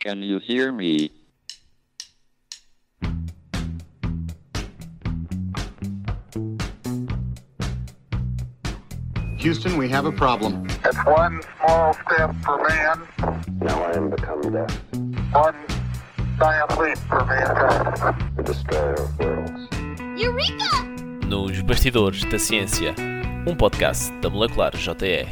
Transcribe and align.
Can 0.00 0.22
you 0.22 0.38
hear 0.38 0.72
me? 0.72 1.12
Houston, 9.38 9.76
we 9.78 9.88
have 9.88 10.04
a 10.04 10.12
problem. 10.12 10.66
It's 10.84 10.96
one 11.06 11.40
small 11.58 11.94
step 11.94 12.34
for 12.44 12.58
man, 12.68 13.00
Now 13.60 13.82
I 13.84 13.96
am 13.96 14.10
become 14.10 14.40
death, 14.52 14.78
one 15.32 15.56
giant 16.38 16.78
leap 16.78 16.98
for 17.08 17.24
mankind. 17.24 18.36
the 18.36 18.42
destroyer 18.42 18.94
of 18.94 19.18
worlds. 19.18 19.68
Eureka! 20.20 21.26
Nos 21.26 21.60
Bastidores 21.62 22.22
da 22.24 22.38
Ciência, 22.38 22.94
um 23.46 23.54
podcast 23.56 24.12
da 24.20 24.28
Molecular 24.28 24.72
JE. 24.76 25.26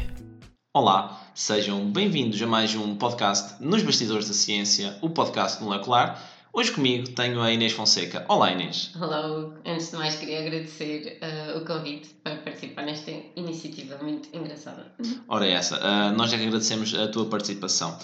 Olá, 0.73 1.19
sejam 1.39 1.89
bem-vindos 1.89 2.41
a 2.41 2.45
mais 2.45 2.75
um 2.75 2.97
podcast 2.97 3.63
Nos 3.63 3.81
Bastidores 3.81 4.27
da 4.27 4.33
Ciência, 4.33 4.97
o 5.01 5.09
podcast 5.09 5.63
molecular. 5.63 6.21
Hoje 6.51 6.69
comigo 6.69 7.11
tenho 7.11 7.41
a 7.41 7.49
Inês 7.49 7.71
Fonseca. 7.71 8.25
Olá 8.27 8.51
Inês. 8.51 8.91
Olá. 8.99 9.49
Antes 9.65 9.89
de 9.89 9.95
mais, 9.95 10.17
queria 10.17 10.41
agradecer 10.41 11.17
eh, 11.21 11.53
o 11.55 11.63
convite 11.63 12.09
para 12.21 12.35
participar 12.35 12.81
nesta 12.81 13.11
iniciativa 13.37 13.97
muito 13.99 14.27
engraçada. 14.35 14.91
Ora 15.29 15.47
é 15.47 15.51
essa, 15.53 15.79
ah, 15.81 16.11
nós 16.11 16.33
é 16.33 16.37
que 16.37 16.43
agradecemos 16.43 16.93
a 16.93 17.07
tua 17.07 17.25
participação. 17.27 17.97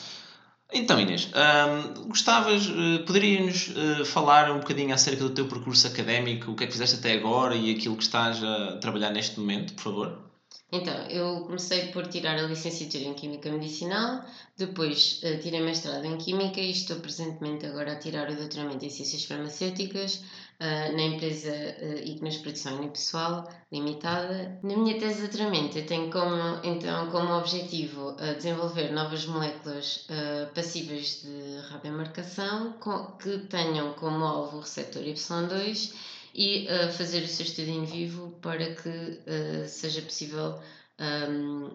Então 0.72 0.98
Inês, 0.98 1.30
ah, 1.34 1.92
gostavas, 2.08 2.70
ah, 2.70 3.04
poderias 3.06 3.70
ah, 3.76 4.06
falar 4.06 4.50
um 4.50 4.60
bocadinho 4.60 4.94
acerca 4.94 5.26
do 5.26 5.32
teu 5.32 5.46
percurso 5.46 5.86
académico, 5.88 6.52
o 6.52 6.56
que 6.56 6.64
é 6.64 6.68
que 6.68 6.72
fizeste 6.72 7.00
até 7.00 7.12
agora 7.12 7.54
e 7.54 7.76
aquilo 7.76 7.98
que 7.98 8.04
estás 8.04 8.42
a 8.42 8.78
trabalhar 8.78 9.10
neste 9.10 9.38
momento, 9.38 9.74
por 9.74 9.84
favor? 9.84 10.35
Então, 10.72 10.94
eu 11.08 11.46
comecei 11.46 11.92
por 11.92 12.08
tirar 12.08 12.38
a 12.38 12.42
licenciatura 12.48 13.04
em 13.06 13.14
Química 13.14 13.50
Medicinal, 13.52 14.26
depois 14.58 15.20
eh, 15.24 15.38
tirei 15.38 15.62
mestrado 15.62 16.04
em 16.06 16.18
Química 16.18 16.60
e 16.60 16.72
estou 16.72 17.00
presentemente 17.00 17.66
agora 17.66 17.94
a 17.94 18.00
tirar 18.00 18.30
o 18.30 18.36
doutoramento 18.36 18.84
em 18.84 18.90
Ciências 18.90 19.24
Farmacêuticas 19.26 20.22
eh, 20.60 20.92
na 20.92 21.02
empresa 21.04 21.52
uh, 21.52 22.00
Ignas 22.12 22.38
Produção 22.38 22.78
Unipessoal 22.78 23.48
Limitada. 23.72 24.60
Na 24.64 24.76
minha 24.76 24.98
tese 25.00 25.22
de 25.22 25.28
doutoramento 25.28 25.78
eu 25.78 25.86
tenho 25.86 26.10
como, 26.12 26.60
então, 26.64 27.10
como 27.12 27.34
objetivo 27.38 28.16
eh, 28.20 28.34
desenvolver 28.34 28.92
novas 28.92 29.26
moléculas 29.26 30.06
passíveis 30.54 31.22
de 31.22 31.58
radiomarcação 31.70 32.74
com- 32.80 33.06
que 33.18 33.38
tenham 33.48 33.94
como 33.94 34.24
alvo 34.26 34.58
o 34.58 34.62
receptor 34.62 35.04
Y2 35.04 35.94
e 36.36 36.68
uh, 36.68 36.92
fazer 36.92 37.24
o 37.24 37.28
seu 37.28 37.46
estudo 37.46 37.70
em 37.70 37.86
vivo 37.86 38.38
para 38.42 38.76
que 38.76 38.90
uh, 38.90 39.68
seja 39.68 40.02
possível 40.02 40.60
um, 41.00 41.72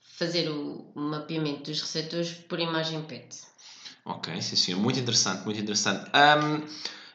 fazer 0.00 0.50
o 0.50 0.90
mapeamento 0.94 1.70
dos 1.70 1.80
receptores 1.80 2.32
por 2.32 2.58
imagem 2.58 3.00
PET. 3.02 3.36
Ok, 4.04 4.42
sim 4.42 4.56
senhor, 4.56 4.80
muito 4.80 4.98
interessante, 4.98 5.44
muito 5.44 5.60
interessante. 5.60 6.10
Ahm, 6.12 6.66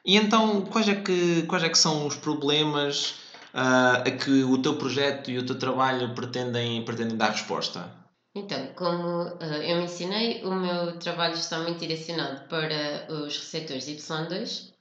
e 0.05 0.15
então, 0.15 0.61
quais 0.61 0.87
é 0.87 0.95
que, 0.95 1.43
quais 1.43 1.63
é 1.63 1.69
que 1.69 1.77
são 1.77 2.07
os 2.07 2.15
problemas 2.15 3.15
ah, 3.53 4.03
a 4.05 4.11
que 4.11 4.43
o 4.43 4.57
teu 4.59 4.77
projeto 4.77 5.31
e 5.31 5.37
o 5.37 5.45
teu 5.45 5.57
trabalho 5.57 6.13
pretendem, 6.13 6.85
pretendem 6.85 7.17
dar 7.17 7.31
resposta? 7.31 7.91
Então, 8.35 8.67
como 8.75 9.23
uh, 9.23 9.43
eu 9.63 9.77
mencionei, 9.77 10.43
o 10.43 10.53
meu 10.53 10.99
trabalho 10.99 11.33
está 11.33 11.59
muito 11.59 11.79
direcionado 11.79 12.47
para 12.47 13.07
os 13.09 13.37
receptores 13.37 13.85
Y2. 13.85 14.73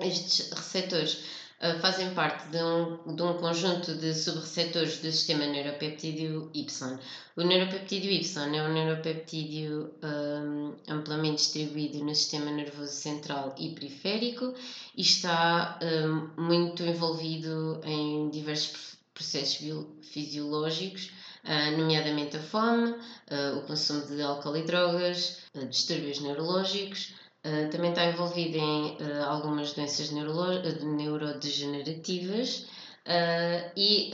Estes 0.00 0.50
receptores 0.50 1.24
uh, 1.60 1.80
fazem 1.80 2.14
parte 2.14 2.48
de 2.48 2.62
um, 2.62 3.14
de 3.14 3.22
um 3.22 3.34
conjunto 3.34 3.94
de 3.94 4.14
subreceptores 4.14 4.98
do 4.98 5.10
sistema 5.10 5.46
neuropeptídeo 5.46 6.50
Y. 6.54 6.98
O 7.36 7.42
neuropeptídeo 7.42 8.10
Y 8.10 8.56
é 8.56 8.62
um 8.62 8.72
neuropeptídeo 8.72 9.94
um, 10.02 10.74
amplamente 10.88 11.36
distribuído 11.36 12.04
no 12.04 12.14
sistema 12.14 12.50
nervoso 12.50 12.92
central 12.92 13.54
e 13.58 13.70
periférico 13.70 14.54
e 14.96 15.02
está 15.02 15.78
um, 15.82 16.42
muito 16.42 16.82
envolvido 16.82 17.80
em 17.84 18.30
diversos 18.30 18.96
processos 19.14 19.86
fisiológicos 20.02 21.10
ah, 21.48 21.70
nomeadamente 21.70 22.36
a 22.36 22.42
fome, 22.42 22.94
ah, 23.30 23.54
o 23.56 23.62
consumo 23.62 24.04
de 24.04 24.20
álcool 24.20 24.56
e 24.56 24.62
drogas, 24.64 25.44
distúrbios 25.70 26.20
neurológicos. 26.20 27.14
Ah, 27.46 27.68
também 27.70 27.90
está 27.90 28.04
envolvido 28.06 28.56
em 28.56 28.96
ah, 29.00 29.26
algumas 29.26 29.72
doenças 29.72 30.10
neurodegenerativas 30.10 32.66
ah, 33.06 33.72
e 33.76 34.10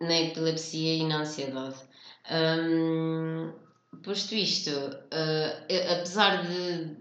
na 0.00 0.18
epilepsia 0.18 0.94
e 0.94 1.04
na 1.04 1.20
ansiedade. 1.20 1.76
Ahm, 2.28 3.52
posto 4.02 4.34
isto, 4.34 4.70
apesar 5.92 6.42
de, 6.42 6.96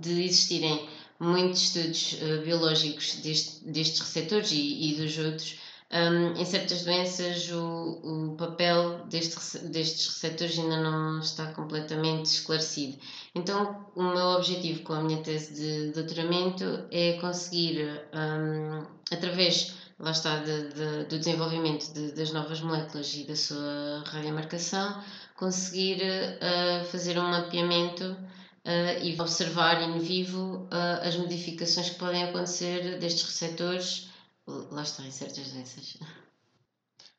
de 0.00 0.24
existirem 0.24 0.88
muitos 1.20 1.60
estudos 1.62 2.14
biológicos 2.42 3.14
deste- 3.22 3.64
destes 3.70 4.00
receptores 4.00 4.50
e, 4.52 4.90
e 4.90 4.94
dos 4.96 5.16
outros, 5.18 5.54
um, 5.92 6.34
em 6.40 6.44
certas 6.44 6.84
doenças, 6.84 7.50
o, 7.50 8.30
o 8.32 8.36
papel 8.36 9.04
deste 9.06 9.58
destes 9.68 10.06
receptores 10.08 10.58
ainda 10.58 10.78
não 10.78 11.20
está 11.20 11.48
completamente 11.52 12.26
esclarecido. 12.26 12.98
Então, 13.34 13.86
o 13.94 14.02
meu 14.02 14.28
objetivo 14.28 14.82
com 14.82 14.94
a 14.94 15.02
minha 15.02 15.22
tese 15.22 15.52
de 15.54 15.92
doutoramento 15.92 16.64
é 16.90 17.12
conseguir, 17.20 17.78
um, 18.14 18.86
através, 19.12 19.74
lá 19.98 20.10
está, 20.12 20.38
de- 20.38 20.68
de- 20.70 21.04
do 21.04 21.18
desenvolvimento 21.18 21.92
de- 21.92 22.12
das 22.12 22.32
novas 22.32 22.60
moléculas 22.60 23.14
e 23.14 23.24
da 23.26 23.36
sua 23.36 24.02
radiomarcação, 24.06 25.02
conseguir 25.36 26.00
uh, 26.02 26.84
fazer 26.86 27.18
um 27.18 27.28
mapeamento 27.30 28.04
uh, 28.04 29.02
e 29.02 29.20
observar 29.20 29.82
in 29.82 29.98
vivo 29.98 30.68
uh, 30.72 31.06
as 31.06 31.16
modificações 31.16 31.90
que 31.90 31.96
podem 31.98 32.24
acontecer 32.24 32.98
destes 32.98 33.24
receptores 33.24 34.11
lá 34.46 34.82
está, 34.82 35.02
em 35.04 35.10
certas 35.10 35.52
doenças. 35.52 35.96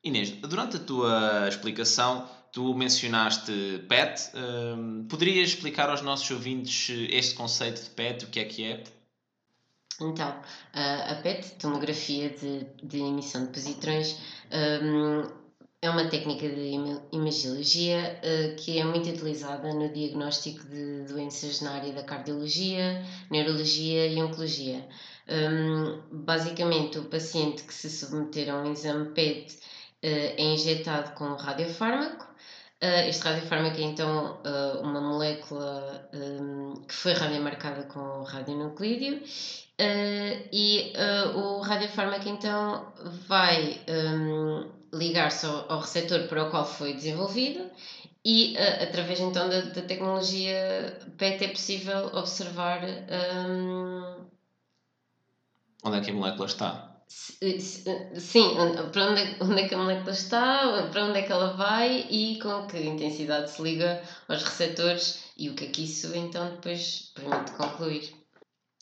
Inês, 0.02 0.30
durante 0.30 0.76
a 0.76 0.80
tua 0.80 1.48
explicação, 1.48 2.28
tu 2.52 2.74
mencionaste 2.74 3.52
PET. 3.88 4.30
Ahm, 4.34 5.06
poderias 5.08 5.48
explicar 5.50 5.88
aos 5.88 6.02
nossos 6.02 6.30
ouvintes 6.30 6.90
este 7.10 7.34
conceito 7.34 7.82
de 7.82 7.90
PET, 7.90 8.24
o 8.24 8.28
que 8.30 8.40
é 8.40 8.44
que 8.44 8.64
é? 8.64 8.84
Então, 10.00 10.42
a 10.72 11.12
a 11.12 11.14
PET, 11.22 11.52
tomografia 11.58 12.28
de, 12.30 12.64
de 12.82 12.98
emissão 12.98 13.44
de 13.46 13.52
positrões, 13.52 14.18
hum, 14.52 15.22
é 15.80 15.88
uma 15.90 16.08
técnica 16.08 16.48
de 16.48 16.60
ima- 16.60 17.02
imagiologia 17.12 18.18
eh, 18.22 18.54
que 18.58 18.78
é 18.78 18.84
muito 18.84 19.08
utilizada 19.08 19.72
no 19.72 19.92
diagnóstico 19.92 20.66
de 20.66 21.04
doenças 21.04 21.60
na 21.60 21.72
área 21.74 21.92
da 21.92 22.02
cardiologia, 22.02 23.04
neurologia 23.30 24.06
e 24.08 24.20
oncologia. 24.22 24.88
Hum, 25.28 26.02
basicamente, 26.10 26.98
o 26.98 27.04
paciente 27.04 27.62
que 27.64 27.72
se 27.72 27.88
submeter 27.88 28.50
a 28.52 28.58
um 28.58 28.70
exame 28.72 29.10
PET 29.14 29.58
eh, 30.02 30.34
é 30.38 30.42
injetado 30.42 31.12
com 31.14 31.24
um 31.24 31.36
radiofármaco. 31.36 32.26
Eh, 32.80 33.08
este 33.08 33.24
radiofármaco 33.24 33.78
é 33.78 33.82
então 33.82 34.40
eh, 34.44 34.78
uma 34.82 35.00
molécula 35.00 36.10
hum, 36.12 36.74
que 36.86 36.94
foi 36.94 37.12
radiomarcada 37.14 37.84
com 37.84 38.22
radionuclídeo 38.24 39.22
e 40.52 40.92
o 41.34 41.60
radiofármaco 41.60 42.28
então 42.28 42.92
vai 43.26 43.80
hum, 43.88 44.70
ligar-se 44.92 45.46
ao, 45.46 45.72
ao 45.72 45.80
receptor 45.80 46.28
para 46.28 46.44
o 46.44 46.50
qual 46.50 46.64
foi 46.66 46.92
desenvolvido 46.94 47.70
e 48.24 48.56
através 48.58 49.20
então 49.20 49.48
da, 49.48 49.60
da 49.62 49.82
tecnologia 49.82 50.98
PET 51.18 51.44
é 51.44 51.48
possível 51.48 52.06
observar 52.14 52.82
hum, 52.84 54.33
Onde 55.84 55.98
é 55.98 56.00
que 56.00 56.10
a 56.10 56.14
molécula 56.14 56.46
está? 56.46 56.94
sim, 58.18 58.54
para 58.92 59.10
onde 59.10 59.20
é, 59.20 59.36
onde 59.40 59.60
é 59.60 59.68
que 59.68 59.74
a 59.74 59.78
molécula 59.78 60.12
está, 60.12 60.88
para 60.90 61.04
onde 61.04 61.18
é 61.18 61.22
que 61.22 61.30
ela 61.30 61.52
vai 61.52 62.06
e 62.10 62.38
com 62.40 62.66
que 62.66 62.80
intensidade 62.80 63.50
se 63.50 63.62
liga 63.62 64.02
aos 64.28 64.42
receptores 64.42 65.24
e 65.36 65.50
o 65.50 65.54
que 65.54 65.64
é 65.64 65.68
que 65.68 65.84
isso 65.84 66.14
então 66.16 66.50
depois 66.50 67.12
permite 67.14 67.52
concluir. 67.52 68.12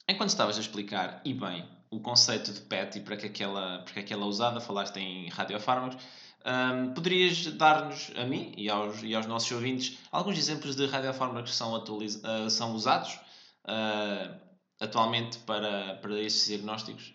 Enquanto 0.09 0.31
estavas 0.31 0.57
a 0.57 0.61
explicar, 0.61 1.21
e 1.25 1.35
bem, 1.35 1.69
o 1.91 2.01
conceito 2.01 2.53
de 2.53 2.61
PET 2.61 2.99
e 2.99 3.01
para 3.03 3.17
que 3.17 3.27
é 3.27 3.29
que 3.29 3.43
ela, 3.43 3.83
para 3.85 3.95
que 3.95 4.01
é 4.01 4.03
que 4.03 4.13
ela 4.13 4.25
é 4.25 4.27
usada, 4.27 4.61
falaste 4.61 4.97
em 4.99 5.29
radiofármacos, 5.29 6.03
ahm, 6.45 6.95
poderias 6.95 7.47
dar-nos, 7.47 8.13
a 8.17 8.25
mim 8.25 8.53
e 8.57 8.71
aos, 8.71 9.03
e 9.03 9.15
aos 9.15 9.27
nossos 9.27 9.51
ouvintes, 9.51 9.99
alguns 10.11 10.39
exemplos 10.39 10.77
de 10.77 10.87
radiofármacos 10.87 11.51
que 11.51 11.57
são, 11.57 11.75
atualiz- 11.75 12.21
ah, 12.25 12.49
são 12.49 12.73
usados 12.75 13.19
ah, 13.65 14.35
atualmente 14.83 15.39
para, 15.39 15.95
para 15.95 16.21
esses 16.21 16.49
diagnósticos? 16.49 17.15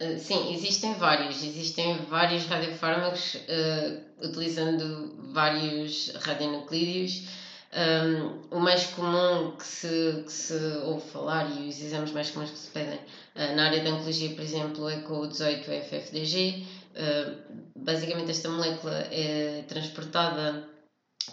Uh, 0.00 0.18
Sim, 0.18 0.54
existem 0.54 0.94
vários. 0.94 1.42
Existem 1.42 1.96
vários 2.08 2.46
radiofármacos 2.46 3.34
uh, 3.34 4.26
utilizando 4.26 5.32
vários 5.32 6.12
radionuclídeos. 6.14 7.42
Um, 7.74 8.56
o 8.56 8.60
mais 8.60 8.84
comum 8.88 9.52
que 9.56 9.64
se, 9.64 10.22
que 10.26 10.32
se 10.32 10.54
ouve 10.84 11.08
falar 11.10 11.50
e 11.58 11.70
os 11.70 11.80
exames 11.80 12.12
mais 12.12 12.30
comuns 12.30 12.50
que 12.50 12.58
se 12.58 12.70
pedem 12.70 12.98
uh, 12.98 13.56
na 13.56 13.66
área 13.66 13.82
da 13.82 13.90
oncologia, 13.90 14.34
por 14.34 14.42
exemplo, 14.42 14.88
é 14.88 15.00
com 15.00 15.20
o 15.20 15.28
18-FFDG. 15.28 16.66
Uh, 16.92 17.78
basicamente, 17.78 18.30
esta 18.30 18.48
molécula 18.48 18.98
é 19.10 19.64
transportada 19.66 20.68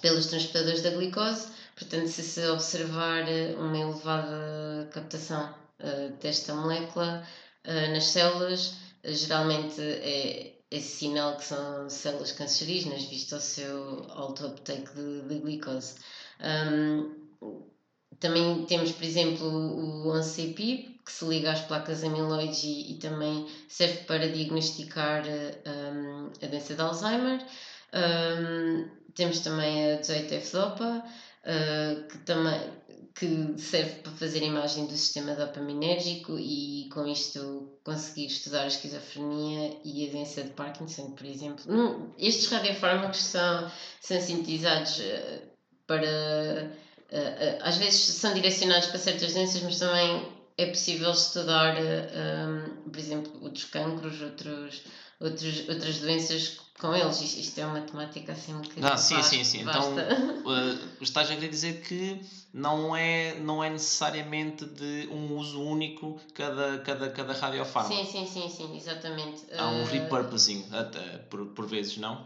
pelos 0.02 0.28
transportadores 0.28 0.82
da 0.82 0.92
glicose. 0.92 1.60
Portanto, 1.80 2.08
se 2.08 2.24
se 2.24 2.46
observar 2.50 3.28
eh, 3.28 3.56
uma 3.58 3.78
elevada 3.78 4.90
captação 4.92 5.44
eh, 5.48 5.59
desta 6.22 6.54
molécula 6.54 7.26
eh, 7.64 7.88
nas 7.94 8.06
células, 8.06 8.76
eh, 9.04 9.14
geralmente 9.14 9.82
é 9.82 10.56
esse 10.72 10.98
sinal 10.98 11.38
que 11.38 11.46
são 11.46 11.90
células 11.90 12.32
cancerígenas, 12.32 13.04
visto 13.06 13.36
o 13.36 13.40
seu 13.40 14.06
alto 14.10 14.48
uptake 14.48 14.94
de, 14.94 15.22
de 15.28 15.40
glicose. 15.40 15.96
Um, 16.40 17.16
também 18.20 18.66
temos, 18.66 18.92
por 18.92 19.04
exemplo, 19.04 19.48
o 19.48 20.14
11CP, 20.14 21.00
que 21.06 21.12
se 21.12 21.26
liga 21.26 21.52
às 21.52 21.62
placas 21.62 22.04
amiloides 22.04 22.64
e, 22.64 22.94
e 22.94 23.00
também 23.00 23.48
serve 23.68 24.04
para 24.04 24.30
diagnosticar 24.30 25.24
um, 25.26 26.32
a 26.44 26.48
doença 26.48 26.76
de 26.76 26.82
Alzheimer. 26.82 27.46
Um, 27.94 28.90
temos 29.16 29.40
também 29.40 29.94
a 29.94 30.02
18F-DOPA, 30.02 31.04
uh, 31.04 32.08
que 32.08 32.18
também 32.20 32.79
que 33.20 33.54
serve 33.58 33.96
para 34.02 34.14
fazer 34.14 34.42
imagem 34.44 34.86
do 34.86 34.94
sistema 34.94 35.36
dopaminérgico 35.36 36.40
e 36.40 36.88
com 36.94 37.06
isto 37.06 37.78
conseguir 37.84 38.28
estudar 38.28 38.64
a 38.64 38.68
esquizofrenia 38.68 39.78
e 39.84 40.08
a 40.08 40.12
doença 40.12 40.42
de 40.42 40.52
Parkinson, 40.52 41.12
por 41.12 41.26
exemplo. 41.26 42.14
Estes 42.18 42.50
radiofármacos 42.50 43.22
são, 43.22 43.70
são 44.00 44.22
sintetizados 44.22 45.00
uh, 45.00 45.42
para. 45.86 46.72
Uh, 47.12 47.60
às 47.62 47.76
vezes 47.78 48.00
são 48.00 48.34
direcionados 48.34 48.88
para 48.88 49.00
certas 49.00 49.34
doenças, 49.34 49.62
mas 49.64 49.80
também 49.80 50.26
é 50.58 50.68
possível 50.68 51.12
estudar, 51.12 51.76
por 52.84 53.00
exemplo, 53.00 53.32
outros 53.42 53.64
cancros, 53.66 54.22
outros, 54.22 54.84
outros, 55.20 55.70
outras 55.70 56.00
doenças 56.00 56.60
com 56.80 56.96
eles. 56.96 57.20
Isto, 57.22 57.60
é 57.60 57.66
uma 57.66 57.82
temática 57.82 58.32
assim 58.32 58.54
um 58.54 58.62
bocadinho 58.62 58.88
Ah, 58.88 58.98
sim, 58.98 59.16
vasta- 59.16 59.30
sim, 59.30 59.44
sim. 59.44 59.60
Então, 59.62 59.96
uh, 59.96 60.90
estás 61.02 61.30
a 61.30 61.36
querer 61.36 61.50
dizer 61.50 61.82
que 61.82 62.20
não 62.54 62.96
é, 62.96 63.36
não 63.40 63.64
é 63.64 63.70
necessariamente 63.70 64.66
de 64.66 65.08
um 65.12 65.36
uso 65.38 65.62
único 65.62 66.18
cada, 66.34 66.80
cada, 66.80 67.10
cada 67.10 67.34
radiofármaco. 67.34 67.94
Sim, 67.94 68.06
sim, 68.06 68.26
sim, 68.26 68.50
sim, 68.50 68.78
exatamente. 68.78 69.44
Há 69.56 69.68
um 69.68 69.84
Uh, 69.84 69.86
repurposing, 69.86 70.66
até, 70.72 71.18
por, 71.30 71.46
por 71.48 71.66
vezes, 71.68 71.98
não? 71.98 72.26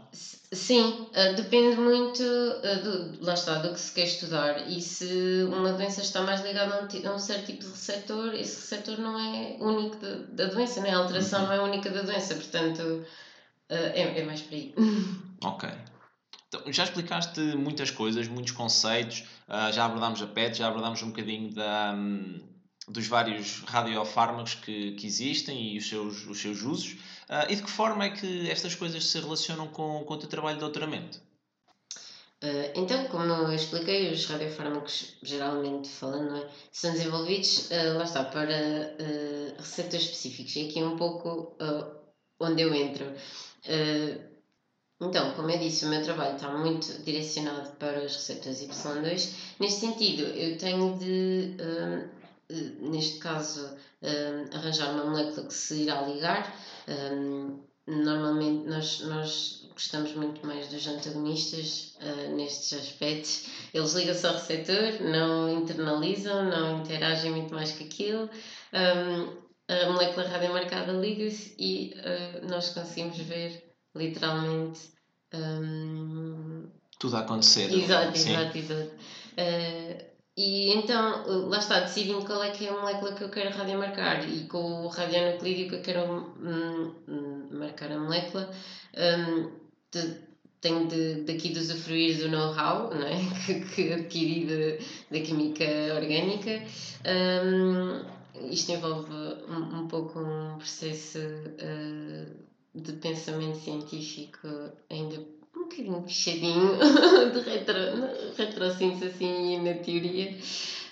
Sim, 0.52 1.08
ah, 1.14 1.32
depende 1.32 1.76
muito, 1.76 2.22
do, 2.22 3.24
lá 3.24 3.34
está, 3.34 3.58
do 3.58 3.72
que 3.72 3.80
se 3.80 3.92
quer 3.92 4.04
estudar. 4.04 4.68
E 4.68 4.80
se 4.80 5.42
uma 5.48 5.72
doença 5.72 6.00
está 6.00 6.22
mais 6.22 6.40
ligada 6.42 6.74
a 6.74 6.78
um, 6.82 7.08
a 7.10 7.14
um 7.16 7.18
certo 7.18 7.46
tipo 7.46 7.64
de 7.64 7.70
receptor, 7.70 8.32
esse 8.34 8.56
receptor 8.60 8.98
não 8.98 9.18
é 9.18 9.56
único 9.58 9.96
da, 9.96 10.14
da 10.28 10.46
doença, 10.46 10.80
né? 10.80 10.92
a 10.92 10.98
alteração 10.98 11.40
Uhum. 11.40 11.46
não 11.48 11.52
é 11.54 11.60
única 11.60 11.90
da 11.90 12.02
doença, 12.02 12.34
portanto 12.36 13.02
é, 13.68 14.20
é 14.20 14.24
mais 14.24 14.42
por 14.42 14.54
aí. 14.54 14.74
Ok. 15.44 15.68
Então, 16.48 16.72
já 16.72 16.84
explicaste 16.84 17.40
muitas 17.56 17.90
coisas, 17.90 18.28
muitos 18.28 18.52
conceitos, 18.52 19.24
ah, 19.48 19.70
já 19.70 19.84
abordámos 19.84 20.22
a 20.22 20.26
PET, 20.26 20.56
já 20.56 20.68
abordámos 20.68 21.02
um 21.02 21.08
bocadinho 21.08 21.52
da, 21.52 21.92
hum, 21.94 22.40
dos 22.88 23.06
vários 23.06 23.60
radiofármacos 23.66 24.54
que, 24.54 24.92
que 24.92 25.06
existem 25.06 25.74
e 25.74 25.78
os 25.78 25.88
seus, 25.88 26.26
os 26.26 26.40
seus 26.40 26.62
usos. 26.62 26.96
Ah, 27.28 27.46
e 27.50 27.56
de 27.56 27.62
que 27.62 27.70
forma 27.70 28.04
é 28.04 28.10
que 28.10 28.48
estas 28.48 28.74
coisas 28.74 29.04
se 29.04 29.18
relacionam 29.18 29.66
com, 29.68 30.04
com 30.04 30.14
o 30.14 30.16
teu 30.16 30.28
trabalho 30.28 30.56
de 30.56 30.60
doutoramento? 30.60 31.20
Ah, 32.42 32.72
então, 32.74 33.06
como 33.08 33.24
eu 33.24 33.52
expliquei, 33.52 34.12
os 34.12 34.26
radiofármacos, 34.26 35.16
geralmente 35.22 35.88
falando, 35.88 36.36
é? 36.36 36.48
são 36.70 36.92
desenvolvidos, 36.92 37.70
ah, 37.72 37.98
lá 37.98 38.04
está, 38.04 38.24
para 38.24 38.54
ah, 38.54 39.54
receptores 39.58 40.04
específicos. 40.04 40.54
E 40.56 40.68
aqui 40.68 40.78
é 40.78 40.84
um 40.84 40.96
pouco 40.96 41.56
ah, 41.60 41.90
onde 42.38 42.62
eu 42.62 42.74
entro. 42.74 43.06
Ah, 43.66 44.34
então, 45.00 45.34
como 45.34 45.50
eu 45.50 45.58
disse, 45.58 45.84
o 45.84 45.88
meu 45.88 46.02
trabalho 46.02 46.36
está 46.36 46.50
muito 46.56 47.02
direcionado 47.02 47.72
para 47.78 48.04
os 48.04 48.14
receptores 48.14 48.60
Y2. 48.62 49.30
Neste 49.60 49.80
sentido, 49.80 50.22
eu 50.22 50.56
tenho 50.58 50.96
de, 50.98 51.56
ah, 51.60 52.08
ah, 52.50 52.54
neste 52.90 53.18
caso, 53.18 53.76
arranjar 54.52 54.92
uma 54.92 55.04
molécula 55.04 55.46
que 55.46 55.54
se 55.54 55.82
irá 55.82 56.02
ligar. 56.02 56.54
Normalmente, 57.86 58.66
nós, 58.66 59.00
nós 59.00 59.68
gostamos 59.74 60.14
muito 60.14 60.46
mais 60.46 60.68
dos 60.68 60.86
antagonistas 60.86 61.94
ah, 62.00 62.28
nestes 62.28 62.72
aspectos. 62.72 63.46
Eles 63.74 63.92
ligam-se 63.92 64.26
ao 64.26 64.32
receptor, 64.34 65.02
não 65.02 65.50
internalizam, 65.50 66.48
não 66.48 66.78
interagem 66.80 67.30
muito 67.32 67.54
mais 67.54 67.72
que 67.72 67.84
aquilo. 67.84 68.30
Ah, 68.72 69.43
a 69.68 69.86
molécula 69.90 70.26
radiomarcada 70.26 70.92
liga-se 70.92 71.54
e 71.58 71.94
ah, 71.98 72.46
nós 72.46 72.70
conseguimos 72.70 73.18
ver 73.18 73.62
literalmente. 73.94 74.90
hum, 75.32 76.66
Tudo 76.98 77.16
a 77.16 77.20
acontecer. 77.20 77.72
exato, 77.72 78.16
sim. 78.16 78.30
exato, 78.30 78.58
exato. 78.58 78.90
Eh, 79.36 80.04
e 80.36 80.72
então, 80.72 81.22
uh, 81.26 81.48
lá 81.48 81.58
está, 81.58 81.78
decidindo 81.80 82.24
qual 82.26 82.42
é 82.42 82.50
que 82.50 82.64
é 82.64 82.68
a 82.68 82.72
molécula 82.72 83.12
que 83.12 83.22
eu 83.22 83.28
quero 83.30 83.54
radiomarcar 83.56 84.28
e 84.28 84.44
com 84.48 84.84
o 84.84 84.88
radionuclídeo 84.88 85.68
que 85.68 85.74
eu 85.76 85.80
quero 85.82 86.00
hum, 86.40 86.92
hum, 87.08 87.48
marcar 87.52 87.92
a 87.92 87.98
molécula, 87.98 88.50
hum, 88.96 89.48
de- 89.92 90.24
tenho 90.60 90.88
de, 90.88 91.24
daqui 91.24 91.50
de 91.50 91.58
usufruir 91.60 92.18
do 92.18 92.28
know-how 92.28 92.90
não 92.90 93.06
é? 93.06 93.14
que, 93.46 93.54
que 93.60 93.92
adquiri 93.92 94.78
da 95.10 95.20
química 95.20 95.64
orgânica. 95.94 96.62
Hum, 97.06 98.23
isto 98.50 98.72
envolve 98.72 99.12
um, 99.12 99.80
um 99.80 99.88
pouco 99.88 100.18
um 100.18 100.58
processo 100.58 101.18
eh, 101.58 102.26
de 102.74 102.92
pensamento 102.94 103.56
científico 103.58 104.48
ainda 104.90 105.20
um 105.56 105.62
bocadinho 105.62 106.02
puxadinho 106.02 106.76
de 107.32 107.40
retro, 107.40 107.76
retrosíntese 108.36 109.06
assim 109.06 109.58
na 109.62 109.74
teoria. 109.74 110.36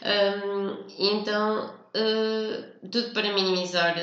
Um, 0.02 0.84
então, 0.98 1.74
eh, 1.94 2.64
tudo 2.90 3.12
para 3.12 3.32
minimizar, 3.34 3.96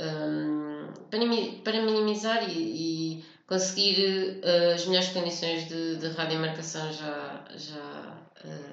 um, 0.00 0.86
para, 1.10 1.20
para 1.62 1.82
minimizar 1.82 2.48
e, 2.50 3.18
e 3.18 3.24
conseguir 3.46 4.40
eh, 4.42 4.72
as 4.74 4.86
melhores 4.86 5.10
condições 5.10 5.68
de, 5.68 5.96
de 5.96 6.08
radiomarcação 6.08 6.92
já. 6.92 7.44
já 7.56 7.95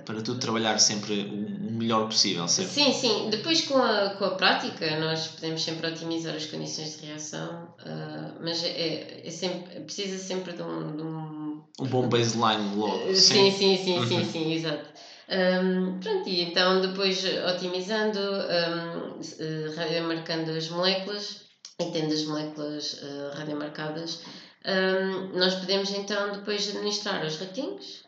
Para 0.06 0.22
tudo 0.22 0.40
trabalhar 0.40 0.78
sempre 0.80 1.26
o 1.30 1.72
melhor 1.72 2.06
possível, 2.06 2.48
certo? 2.48 2.72
Sim, 2.72 2.92
sim. 2.92 3.30
Depois 3.30 3.62
com 3.62 3.78
a, 3.78 4.10
com 4.10 4.26
a 4.26 4.32
prática 4.36 4.96
nós 5.00 5.28
podemos 5.30 5.64
sempre 5.64 5.88
otimizar 5.88 6.36
as 6.36 6.46
condições 6.46 6.98
de 6.98 7.06
reação, 7.06 7.70
ah, 7.80 8.34
mas 8.42 8.62
é, 8.64 9.22
é 9.24 9.32
sempre, 9.32 9.80
precisa 9.82 10.18
sempre 10.20 10.54
de 10.54 10.62
um, 10.62 10.96
de 10.96 11.02
um- 11.02 11.58
Um 11.80 11.86
bom 11.88 12.08
baseline 12.10 12.76
logo. 12.76 13.10
Eh, 13.10 13.16
Sim, 13.16 13.50
sim, 13.52 13.78
sim, 13.78 14.06
sim, 14.06 14.24
sim, 14.26 14.52
exato. 14.54 14.90
Ahm, 15.30 15.98
pronto, 16.00 16.28
e 16.28 16.42
então 16.42 16.82
depois 16.82 17.24
otimizando, 17.50 18.20
um, 18.20 19.72
radiomarcando 19.76 20.52
as 20.52 20.68
moléculas 20.68 21.40
e 21.80 21.86
tendo 21.86 22.14
as 22.14 22.24
moléculas 22.26 22.96
ah, 23.02 23.38
radiomarcadas, 23.38 24.20
ahm, 24.66 25.30
nós 25.32 25.56
podemos 25.56 25.90
então 25.92 26.32
depois 26.34 26.68
administrar 26.68 27.24
os 27.24 27.38
ratinhos, 27.38 28.04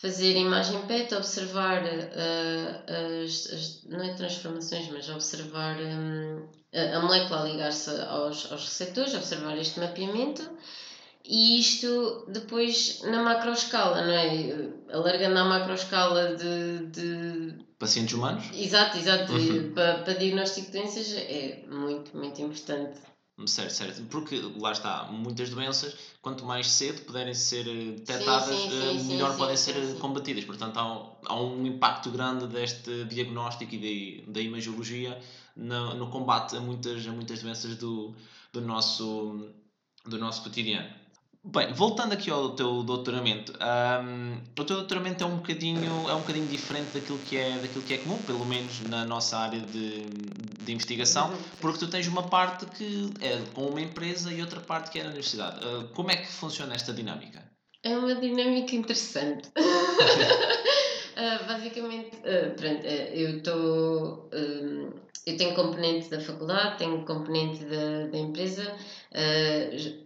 fazer 0.00 0.36
imagem 0.36 0.80
PET, 0.86 1.14
observar 1.14 1.82
ah, 1.84 3.24
as, 3.24 3.46
as- 3.52 3.82
não 3.84 4.02
é 4.02 4.14
transformações, 4.14 4.88
mas 4.88 5.08
observar 5.08 5.76
hum, 5.78 6.48
a, 6.74 6.96
a 6.96 7.00
molécula 7.00 7.40
a 7.40 7.44
ligar-se 7.44 7.90
aos, 7.90 8.50
aos 8.50 8.64
receptores, 8.64 9.14
observar 9.14 9.56
este 9.58 9.78
mapeamento 9.80 10.42
e 11.24 11.58
isto 11.58 12.24
depois 12.28 13.00
na 13.02 13.22
macroescala, 13.22 14.00
não 14.02 14.14
é? 14.14 14.68
Alargando 14.92 15.38
à 15.38 15.44
macroescala 15.44 16.34
de, 16.34 16.86
de 16.86 17.54
Pacientes 17.78 18.14
humanos? 18.14 18.44
Exato, 18.52 18.98
exato. 18.98 19.32
Uhum. 19.32 19.72
Para, 19.72 20.00
para 20.02 20.14
diagnóstico 20.14 20.66
de 20.70 20.78
doenças 20.78 21.12
é 21.14 21.62
muito, 21.68 22.16
muito 22.16 22.40
importante. 22.42 23.00
Certo, 23.46 23.70
certo. 23.72 24.02
Porque 24.08 24.36
lá 24.58 24.72
está, 24.72 25.04
muitas 25.10 25.48
doenças, 25.50 25.96
quanto 26.20 26.44
mais 26.44 26.70
cedo 26.70 27.02
puderem 27.06 27.32
ser 27.34 27.66
eh, 27.66 27.92
detectadas, 27.92 28.66
eh, 28.70 28.92
melhor 29.04 29.30
sim, 29.32 29.38
podem 29.38 29.56
sim, 29.56 29.72
ser 29.72 29.86
sim. 29.92 29.98
combatidas. 29.98 30.44
Portanto, 30.44 30.76
há, 30.78 30.84
um- 30.94 31.16
há 31.26 31.40
um 31.40 31.66
impacto 31.66 32.10
grande 32.10 32.46
deste 32.46 33.04
diagnóstico 33.06 33.74
e 33.74 34.22
da, 34.26 34.32
da 34.32 34.40
imagiologia 34.40 35.18
no, 35.56 35.94
no 35.94 36.10
combate 36.10 36.54
a 36.56 36.60
muitas, 36.60 37.06
a 37.06 37.12
muitas 37.12 37.40
doenças 37.42 37.76
do, 37.76 38.14
do, 38.52 38.60
nosso, 38.60 39.50
do 40.04 40.18
nosso 40.18 40.42
cotidiano. 40.42 40.99
Bem, 41.42 41.72
voltando 41.72 42.12
aqui 42.12 42.30
ao 42.30 42.50
teu 42.50 42.82
doutoramento, 42.82 43.54
ahm, 43.60 44.36
o 44.58 44.64
teu 44.64 44.76
doutoramento 44.76 45.24
é 45.24 45.26
um 45.26 45.36
bocadinho 45.36 46.08
é 46.08 46.14
um 46.14 46.20
bocadinho 46.20 46.46
diferente 46.46 46.92
daquilo 46.92 47.18
que 47.18 47.34
é 47.34 47.58
daquilo 47.58 47.82
que 47.82 47.94
é 47.94 47.98
comum, 47.98 48.18
pelo 48.18 48.44
menos 48.44 48.80
na 48.82 49.06
nossa 49.06 49.38
área 49.38 49.60
de, 49.60 50.04
de 50.04 50.72
investigação, 50.72 51.32
porque 51.58 51.78
tu 51.78 51.88
tens 51.88 52.06
uma 52.08 52.28
parte 52.28 52.66
que 52.66 53.10
é 53.22 53.38
com 53.54 53.68
uma 53.68 53.80
empresa 53.80 54.30
e 54.30 54.42
outra 54.42 54.60
parte 54.60 54.90
que 54.90 54.98
é 54.98 55.02
na 55.02 55.08
universidade. 55.08 55.60
Ah, 55.64 55.88
como 55.94 56.10
é 56.10 56.16
que 56.16 56.26
funciona 56.26 56.74
esta 56.74 56.92
dinâmica? 56.92 57.42
É 57.82 57.96
uma 57.96 58.14
dinâmica 58.14 58.76
interessante. 58.76 59.50
Ah, 61.16 61.42
basicamente, 61.46 62.16
ah, 62.24 62.54
pronto, 62.56 62.86
eu 62.86 63.36
estou. 63.38 64.30
eu 65.26 65.36
tenho 65.36 65.54
componente 65.54 66.08
da 66.08 66.18
faculdade, 66.18 66.78
tenho 66.78 67.04
componente 67.04 67.62
da, 67.64 68.06
da 68.06 68.16
empresa, 68.16 68.74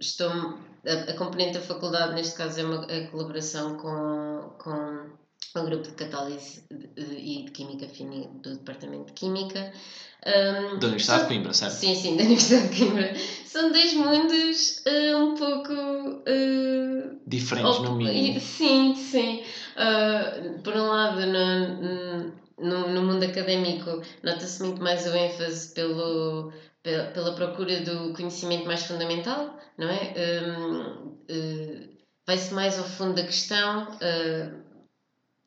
estou 0.01 0.59
a, 0.87 1.11
a 1.11 1.15
componente 1.15 1.55
da 1.59 1.61
faculdade, 1.61 2.15
neste 2.15 2.35
caso, 2.35 2.61
é 2.61 2.65
uma 2.65 2.85
a 2.85 3.11
colaboração 3.11 3.77
com, 3.77 4.55
com 4.59 5.07
um 5.57 5.65
grupo 5.65 5.83
de 5.89 5.93
catálise 5.95 6.63
e 6.97 7.45
de 7.45 7.51
química 7.53 7.87
fina 7.87 8.27
do 8.43 8.55
Departamento 8.57 9.07
de 9.07 9.13
Química. 9.13 9.71
Um, 10.27 10.79
Da 10.79 10.87
Universidade 10.89 11.23
de 11.23 11.29
Coimbra, 11.29 11.53
certo? 11.53 11.75
Sim, 11.75 11.95
sim, 11.95 12.17
da 12.17 12.25
Universidade 12.25 12.69
de 12.71 12.79
Coimbra. 12.79 13.15
São 13.45 13.71
dois 13.71 13.95
mundos 13.95 14.77
eh, 14.87 15.15
um 15.15 15.35
pouco. 15.35 15.73
eh, 16.27 17.11
Diferentes, 17.27 17.79
op- 17.79 17.87
no 17.89 17.97
mínimo. 17.97 18.41
Sim, 18.41 18.95
sim. 18.97 19.43
Ah, 19.77 20.33
por 20.63 20.75
um 20.75 20.89
lado, 20.89 21.25
no, 21.27 21.81
no, 21.81 22.44
no 22.59 23.03
mundo 23.03 23.25
académico, 23.25 24.01
nota-se 24.23 24.63
muito 24.63 24.83
mais 24.83 25.07
o 25.07 25.15
ênfase 25.15 25.73
pelo, 25.75 26.53
pela, 26.83 27.11
pela 27.13 27.35
procura 27.35 27.81
do 27.83 28.13
conhecimento 28.15 28.67
mais 28.67 28.85
fundamental, 28.85 29.59
não 29.79 29.89
é? 29.89 30.15
Hum, 30.59 31.19
eh, 31.29 31.89
Vai-se 32.27 32.55
mais 32.55 32.79
ao 32.79 32.85
fundo 32.85 33.15
da 33.15 33.25
questão. 33.25 33.99
ah, 34.01 34.65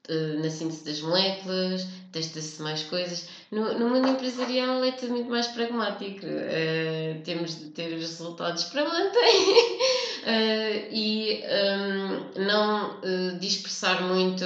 eh, 0.09 0.35
na 0.41 0.49
síntese 0.49 0.85
das 0.85 1.01
moléculas, 1.01 1.85
testa-se 2.17 2.61
mais 2.61 2.83
coisas. 2.83 3.27
No, 3.51 3.77
no 3.77 3.87
mundo 3.89 4.09
empresarial 4.09 4.83
é 4.83 4.91
tudo 4.91 5.11
muito 5.13 5.29
mais 5.29 5.47
pragmático. 5.47 6.25
Eh, 6.25 7.21
temos 7.23 7.55
de 7.57 7.67
ter 7.69 7.93
os 7.93 8.01
resultados 8.01 8.63
para 8.65 8.83
ontem 8.83 9.31
Eh, 10.29 10.87
e 10.91 11.39
hum, 11.45 12.43
não 12.47 12.99
eh, 13.01 13.33
dispersar 13.39 14.01
muito 14.01 14.43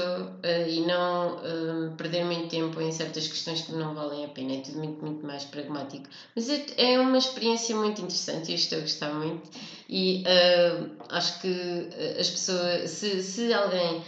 e 0.67 0.79
não 0.81 1.37
hum, 1.43 1.95
perder 1.97 2.23
muito 2.25 2.49
tempo 2.49 2.79
em 2.81 2.91
certas 2.91 3.27
questões 3.27 3.61
que 3.61 3.71
não 3.71 3.93
valem 3.93 4.25
a 4.25 4.27
pena. 4.27 4.53
É 4.53 4.57
tudo 4.57 4.77
muito, 4.77 5.03
muito 5.03 5.25
mais 5.25 5.45
pragmático. 5.45 6.09
Mas 6.35 6.49
é, 6.49 6.65
é 6.77 6.99
uma 6.99 7.17
experiência 7.17 7.75
muito 7.75 8.01
interessante 8.01 8.51
e 8.51 8.55
estou 8.55 8.79
a 8.79 8.81
gostar 8.81 9.09
muito. 9.11 9.49
E 9.89 10.21
eh, 10.25 10.75
acho 11.09 11.39
que 11.39 11.87
as 12.19 12.29
pessoas, 12.29 12.91
se, 12.91 13.21
se 13.21 13.51
alguém 13.53 13.99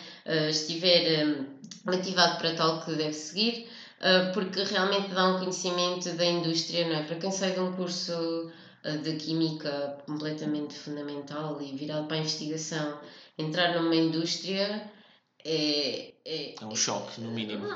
estiver 0.49 1.25
hum, 1.25 1.45
motivado 1.85 2.37
para 2.37 2.55
tal 2.55 2.83
que 2.83 2.93
deve 2.95 3.13
seguir, 3.13 3.67
eh, 3.99 4.31
porque 4.33 4.63
realmente 4.63 5.09
dá 5.13 5.27
um 5.35 5.39
conhecimento 5.39 6.09
da 6.15 6.25
indústria, 6.25 6.87
não 6.87 6.95
é? 6.95 7.03
Para 7.03 7.17
quem 7.17 7.31
sai 7.31 7.53
de 7.53 7.59
um 7.59 7.73
curso 7.73 8.51
eh, 8.83 8.97
de 8.97 9.15
química 9.15 9.97
completamente 10.05 10.75
fundamental 10.75 11.61
e 11.61 11.75
virado 11.75 12.07
para 12.07 12.17
a 12.17 12.19
investigação, 12.19 12.99
entrar 13.37 13.73
numa 13.81 13.95
indústria 13.95 14.91
é. 15.45 16.13
é 16.25 16.55
É 16.59 16.65
um 16.65 16.75
choque, 16.75 17.19
no 17.21 17.31
mínimo. 17.31 17.67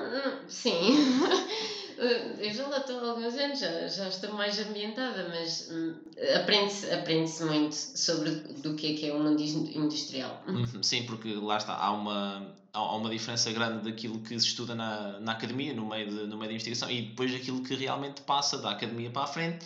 Sim. 0.47 0.95
Eu 1.97 2.53
já 2.53 2.67
lá 2.67 2.77
estou 2.77 2.99
há 2.99 3.09
alguns 3.09 3.35
anos, 3.35 3.59
já, 3.59 3.87
já 3.87 4.07
estou 4.07 4.33
mais 4.33 4.59
ambientada, 4.59 5.27
mas 5.29 5.67
hum, 5.71 5.95
aprende-se 6.35 6.91
aprende 6.91 7.31
muito 7.43 7.73
sobre 7.75 8.29
do 8.31 8.75
que 8.75 8.93
é 8.93 8.95
que 8.95 9.07
é 9.07 9.13
o 9.13 9.19
mundo 9.19 9.41
in- 9.41 9.77
industrial. 9.77 10.43
Uhum, 10.47 10.83
Sim, 10.83 11.03
porque 11.03 11.33
lá 11.33 11.57
está, 11.57 11.75
há 11.75 11.91
uma, 11.91 12.55
há 12.71 12.95
uma 12.95 13.09
diferença 13.09 13.51
grande 13.51 13.83
daquilo 13.83 14.19
que 14.19 14.39
se 14.39 14.47
estuda 14.47 14.75
na, 14.75 15.19
na 15.19 15.31
academia, 15.31 15.73
no 15.73 15.87
meio, 15.87 16.07
de, 16.07 16.27
no 16.27 16.37
meio 16.37 16.49
da 16.49 16.53
investigação, 16.53 16.89
e 16.89 17.01
depois 17.01 17.33
aquilo 17.33 17.63
que 17.63 17.73
realmente 17.73 18.21
passa 18.21 18.57
da 18.59 18.71
academia 18.71 19.09
para 19.09 19.23
a 19.23 19.27
frente, 19.27 19.65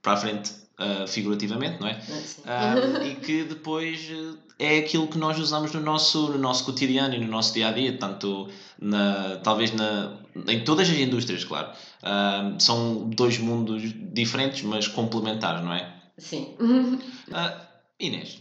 para 0.00 0.12
a 0.12 0.16
frente 0.16 0.52
ah, 0.78 1.06
figurativamente, 1.08 1.80
não 1.80 1.88
é? 1.88 2.00
Ah, 2.44 2.74
e 3.04 3.16
que 3.16 3.42
depois 3.44 4.08
eh, 4.10 4.47
é 4.58 4.78
aquilo 4.78 5.06
que 5.06 5.16
nós 5.18 5.38
usamos 5.38 5.72
no 5.72 5.80
nosso, 5.80 6.28
no 6.30 6.38
nosso 6.38 6.64
cotidiano 6.64 7.14
e 7.14 7.18
no 7.18 7.28
nosso 7.28 7.52
dia 7.54 7.68
a 7.68 7.72
dia, 7.72 7.96
tanto 7.96 8.48
na, 8.80 9.36
talvez 9.36 9.70
na, 9.72 10.18
em 10.48 10.64
todas 10.64 10.88
as 10.90 10.96
indústrias, 10.96 11.44
claro. 11.44 11.68
Ah, 12.02 12.54
são 12.58 13.08
dois 13.10 13.38
mundos 13.38 13.82
diferentes, 14.12 14.62
mas 14.62 14.88
complementares, 14.88 15.62
não 15.62 15.72
é? 15.72 15.92
Sim. 16.18 16.56
Ah, 17.32 17.68
Inês, 18.00 18.40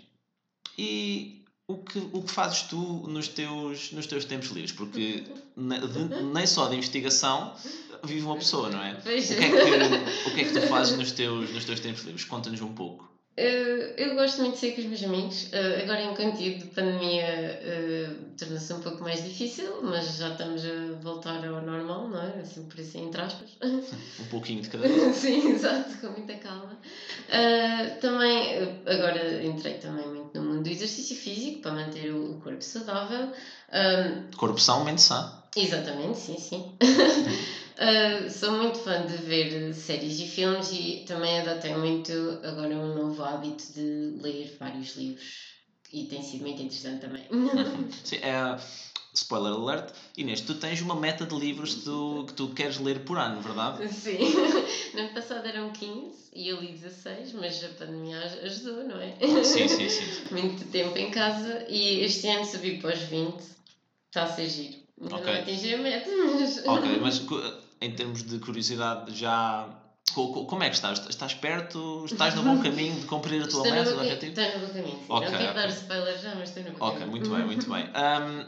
e 0.77 1.43
o 1.67 1.77
que, 1.77 1.99
o 1.99 2.21
que 2.21 2.31
fazes 2.31 2.61
tu 2.63 3.05
nos 3.07 3.27
teus, 3.27 3.91
nos 3.91 4.05
teus 4.07 4.23
tempos 4.25 4.49
livres? 4.49 4.71
Porque 4.71 5.23
ne- 5.55 5.79
de- 5.79 6.23
nem 6.23 6.45
só 6.47 6.67
de 6.67 6.75
investigação 6.75 7.53
vive 8.03 8.23
uma 8.25 8.35
pessoa, 8.37 8.69
não 8.69 8.81
é? 8.81 8.93
O 8.93 9.01
que 9.01 9.09
é 9.09 9.21
que, 9.21 10.29
o 10.29 10.33
que, 10.33 10.41
é 10.41 10.43
que 10.45 10.53
tu 10.53 10.61
fazes 10.67 10.97
nos 10.97 11.11
teus, 11.11 11.51
nos 11.51 11.65
teus 11.65 11.79
tempos 11.79 12.03
livres? 12.03 12.23
Conta-nos 12.23 12.61
um 12.61 12.73
pouco. 12.73 13.11
Eh, 13.37 13.93
eu 13.97 14.15
gosto 14.15 14.41
muito 14.41 14.53
de 14.53 14.59
sair 14.59 14.73
com 14.73 14.81
os 14.81 14.87
meus 14.87 15.03
amigos. 15.03 15.47
Eh, 15.51 15.83
agora, 15.83 16.01
em 16.01 16.15
contigo 16.15 16.57
de 16.57 16.65
pandemia, 16.65 17.21
eh, 17.21 18.11
torna-se 18.35 18.73
um 18.73 18.79
pouco 18.79 19.03
mais 19.03 19.23
difícil, 19.23 19.79
mas 19.83 20.17
já 20.17 20.29
estamos 20.29 20.65
a 20.65 20.99
voltar 20.99 21.45
ao 21.45 21.61
normal, 21.61 22.07
não 22.07 22.19
é? 22.19 22.41
Assim, 22.41 22.63
por 22.63 22.79
isso, 22.79 22.97
entre 22.97 23.21
aspas. 23.21 23.47
Um 24.19 24.25
pouquinho 24.25 24.61
de 24.61 24.69
cada 24.69 24.87
vez. 24.89 25.15
Sim, 25.17 25.51
exato, 25.51 25.99
com 26.01 26.09
muita 26.09 26.33
calma. 26.33 26.79
Também, 28.01 28.81
agora 28.87 29.43
entrei 29.45 29.75
também 29.75 30.07
muito 30.07 30.29
no 30.33 30.41
mundo 30.41 30.63
do 30.63 30.69
exercício 30.69 31.15
físico 31.15 31.61
para 31.61 31.73
manter 31.73 32.11
o, 32.11 32.39
corpo 32.43 32.63
saudável. 32.63 33.29
Corpo 34.35 34.59
são, 34.59 34.83
mente 34.83 35.01
sã. 35.01 35.31
Exatamente, 35.61 36.17
sim, 36.17 36.37
sim. 36.37 36.77
Ah, 37.79 38.27
sou 38.27 38.53
muito 38.53 38.79
fã 38.79 39.05
de 39.05 39.15
ver 39.17 39.71
séries 39.71 40.19
e 40.19 40.27
filmes 40.27 40.71
e 40.71 41.03
também 41.05 41.37
adotei 41.39 41.75
muito 41.75 42.11
agora 42.43 42.75
um 42.75 42.95
novo 42.95 43.21
hábito 43.21 43.71
de 43.71 44.19
ler 44.19 44.55
vários 44.59 44.95
livros 44.95 45.23
e 45.93 46.05
tem 46.05 46.23
sido 46.23 46.41
muito 46.41 46.59
interessante 46.59 47.01
também. 47.01 47.23
Sim, 48.03 48.15
é, 48.15 48.57
spoiler 49.13 49.53
alert. 49.53 49.93
Inês, 50.17 50.41
tu 50.41 50.55
tens 50.55 50.81
uma 50.81 50.95
meta 50.95 51.23
de 51.23 51.35
livros 51.35 51.75
que 51.75 51.81
tu, 51.83 52.23
que 52.27 52.33
tu 52.33 52.47
queres 52.49 52.79
ler 52.79 53.01
por 53.05 53.19
ano, 53.19 53.41
verdade? 53.41 53.87
Sim, 53.93 54.17
no 54.95 54.99
ano 55.01 55.13
passado 55.13 55.45
eram 55.45 55.69
15 55.71 56.31
e 56.33 56.49
eu 56.49 56.59
li 56.59 56.69
16, 56.73 57.31
mas 57.33 57.63
a 57.63 57.69
pandemia 57.69 58.17
aj- 58.17 58.39
ajudou, 58.43 58.83
não 58.85 58.99
é? 58.99 59.15
Sim, 59.43 59.67
sim, 59.67 59.87
sim. 59.87 60.03
Muito 60.31 60.65
tempo 60.71 60.97
em 60.97 61.11
casa 61.11 61.63
e 61.69 61.99
este 62.03 62.27
ano 62.27 62.43
subi 62.43 62.79
para 62.79 62.93
os 62.95 62.99
20, 63.01 63.43
está 64.07 64.23
a 64.23 64.27
ser 64.27 64.49
giro. 64.49 64.86
Ainda 65.01 65.15
Ok. 65.15 65.25
não 65.33 65.39
atingi 65.41 65.73
a 65.73 65.77
meta, 65.77 66.09
mas. 66.25 66.57
Ok, 66.65 66.97
mas 67.01 67.21
em 67.81 67.91
termos 67.91 68.23
de 68.23 68.39
curiosidade, 68.39 69.13
já. 69.15 69.69
co- 70.13 70.29
co- 70.29 70.45
Como 70.45 70.63
é 70.63 70.69
que 70.69 70.75
estás? 70.75 70.99
Estás 71.07 71.33
perto? 71.35 72.05
Estás 72.05 72.33
no 72.33 72.41
bom 72.43 72.59
caminho 72.59 72.99
de 72.99 73.05
cumprir 73.05 73.43
a 73.43 73.47
tua 73.47 73.61
Estou 73.63 73.71
meta, 73.71 73.91
no 73.91 73.95
bom, 73.97 74.03
estou 74.03 74.51
no 74.53 74.59
bom 74.59 74.73
caminho, 74.73 74.97
sim. 74.97 75.05
Ok, 75.09 75.29
não 75.29 75.37
quero 75.37 75.43
ok. 75.49 75.53
dar 75.53 75.69
spoiler 75.69 76.17
já, 76.19 76.35
mas 76.35 76.49
estou 76.49 76.63
no 76.63 76.71
bom 76.71 76.85
Ok, 76.85 76.93
caminho. 76.99 77.11
muito 77.11 77.29
bem, 77.29 77.45
muito 77.45 77.67
bem. 77.71 77.87
Ahm, 77.93 78.45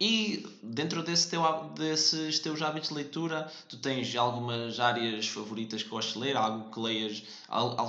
e 0.00 0.44
dentro 0.60 1.02
desse 1.04 1.28
teu, 1.28 1.42
desses 1.76 2.40
teus 2.40 2.60
hábitos 2.60 2.88
de 2.88 2.96
leitura, 2.96 3.46
tu 3.68 3.76
tens 3.76 4.12
algumas 4.16 4.80
áreas 4.80 5.28
favoritas 5.28 5.84
que 5.84 5.88
gostes 5.88 6.14
de 6.14 6.18
ler? 6.18 6.36
Algo 6.36 6.68
que 6.72 6.80
leias 6.80 7.22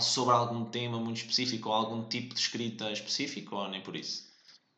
sobre 0.01 0.33
algum 0.35 0.63
tema 0.63 1.00
muito 1.00 1.17
específico 1.17 1.69
ou 1.69 1.75
algum 1.75 2.03
tipo 2.03 2.35
de 2.35 2.39
escrita 2.39 2.91
específico 2.91 3.55
ou 3.55 3.67
nem 3.67 3.81
por 3.81 3.95
isso? 3.95 4.24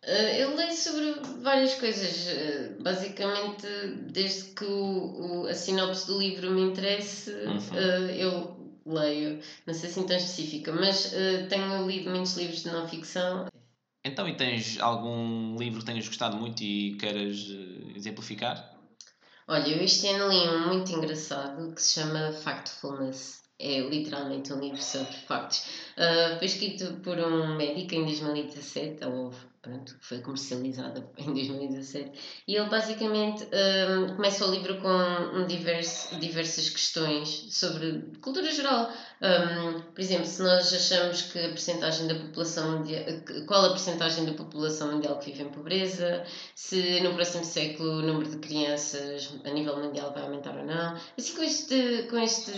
Eh, 0.03 0.43
eu 0.43 0.55
leio 0.55 0.73
sobre 0.73 1.13
várias 1.41 1.73
coisas, 1.75 2.27
eh, 2.27 2.75
basicamente 2.79 3.67
desde 4.11 4.51
que 4.53 4.63
o, 4.63 5.41
o- 5.43 5.47
a 5.47 5.53
sinopse 5.53 6.07
do 6.07 6.19
livro 6.19 6.51
me 6.51 6.61
interesse, 6.61 7.31
Uhum. 7.31 7.59
eh, 7.75 8.15
eu 8.23 8.57
leio, 8.85 9.41
não 9.65 9.73
sei 9.73 9.89
assim 9.89 10.05
tão 10.05 10.15
específica, 10.15 10.71
mas 10.71 11.11
tenho 11.49 11.85
lido 11.87 12.09
muitos 12.09 12.37
livros 12.37 12.63
de 12.63 12.69
não 12.71 12.87
ficção. 12.87 13.47
Então, 14.05 14.29
e 14.29 14.37
tens 14.37 14.79
algum 14.79 15.57
livro 15.57 15.79
que 15.81 15.85
tenhas 15.85 16.07
gostado 16.07 16.37
muito 16.37 16.63
e 16.63 16.95
queiras 16.95 17.37
exemplificar? 17.95 18.77
Olha, 19.49 19.67
eu 19.67 19.81
este 19.83 20.07
ano 20.07 20.29
li 20.29 20.47
um 20.47 20.67
muito 20.67 20.91
engraçado 20.93 21.73
que 21.73 21.81
se 21.81 21.99
chama 21.99 22.31
Factfulness. 22.31 23.41
É 23.59 23.79
literalmente 23.79 24.53
um 24.53 24.59
livro 24.59 24.81
sobre 24.81 25.11
factos. 25.13 25.65
Ah, 25.97 26.35
foi 26.37 26.45
escrito 26.45 26.93
por 27.01 27.17
um 27.17 27.55
médico 27.57 27.95
em 27.95 28.05
2017, 28.05 29.03
ou 29.05 29.33
pronto, 29.67 29.97
foi 29.99 30.19
comercializado 30.19 31.03
em 31.17 31.33
2017. 31.33 32.11
E 32.47 32.55
ele 32.55 32.69
basicamente 32.69 33.47
ah, 33.51 34.13
começa 34.15 34.45
o 34.45 34.51
livro 34.51 34.79
com 34.81 35.37
um 35.37 35.45
diverso, 35.45 36.15
diversas 36.19 36.69
questões 36.69 37.47
sobre 37.51 38.11
cultura 38.21 38.51
geral. 38.51 38.89
Um, 39.19 39.81
por 39.81 39.99
exemplo, 39.99 40.25
se 40.25 40.41
nós 40.43 40.71
achamos 40.71 41.23
que 41.23 41.39
a 41.39 41.49
percentagem 41.49 42.07
da 42.07 42.15
população 42.15 42.77
mundial, 42.77 43.03
qual 43.47 43.65
a 43.65 43.69
percentagem 43.69 44.25
da 44.25 44.33
população 44.33 44.91
mundial 44.91 45.19
que 45.19 45.31
vive 45.31 45.43
em 45.43 45.49
pobreza, 45.49 46.23
se 46.55 47.01
no 47.01 47.13
próximo 47.13 47.43
século 47.43 47.99
o 47.99 48.01
número 48.03 48.29
de 48.29 48.37
crianças 48.37 49.33
a 49.43 49.49
nível 49.49 49.77
mundial 49.77 50.13
vai 50.13 50.23
aumentar 50.23 50.55
ou 50.55 50.65
não, 50.65 50.95
assim 51.17 51.35
com 51.35 51.43
este, 51.43 52.07
com 52.09 52.17
este, 52.17 52.51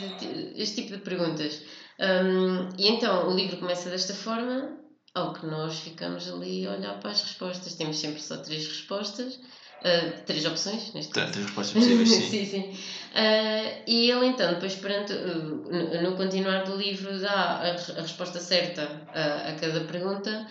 este 0.56 0.84
tipo 0.84 0.98
de 0.98 1.04
perguntas. 1.04 1.62
Um, 2.00 2.70
e 2.78 2.88
então 2.88 3.30
o 3.30 3.36
livro 3.36 3.58
começa 3.58 3.90
desta 3.90 4.14
forma, 4.14 4.78
ao 5.14 5.34
que 5.34 5.46
nós 5.46 5.80
ficamos 5.80 6.28
ali 6.32 6.66
a 6.66 6.72
olhar 6.72 7.00
para 7.00 7.12
as 7.12 7.22
respostas. 7.22 7.74
Temos 7.74 8.00
sempre 8.00 8.22
só 8.22 8.38
três 8.38 8.68
respostas, 8.68 9.40
ah, 9.84 10.24
três 10.26 10.46
opções, 10.46 10.94
neste 10.94 11.12
Tem 11.12 11.24
caso. 11.24 11.34
Três 11.34 11.46
respostas 11.46 11.74
possíveis, 11.84 12.10
sim. 12.10 12.30
sim, 12.30 12.46
sim. 12.46 12.78
Ah, 13.14 13.84
e 13.88 14.10
ele 14.10 14.26
então, 14.28 14.54
depois 14.54 14.76
perante, 14.76 15.14
uh, 15.14 16.02
no, 16.02 16.16
continuar 16.16 16.64
do 16.64 16.76
livro, 16.76 17.20
dá 17.20 17.58
a, 17.58 17.70
a 17.70 18.02
resposta 18.02 18.40
certa 18.40 19.02
a 19.14 19.54
cada 19.54 19.82
pergunta 19.82 20.46